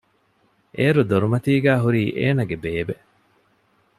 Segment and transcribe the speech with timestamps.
[0.77, 2.95] އޭރު ދޮރުމަތީގައި ހުރީ އޭނަގެ ބޭބޭ